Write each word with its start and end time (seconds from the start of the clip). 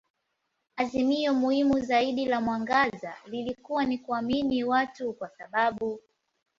Azimio 0.77 1.33
muhimu 1.33 1.79
zaidi 1.79 2.25
la 2.25 2.41
mwangaza 2.41 3.13
lilikuwa 3.25 3.85
ni 3.85 3.97
kuamini 3.97 4.63
watu 4.63 5.13
kwa 5.13 5.29
sababu. 5.29 5.99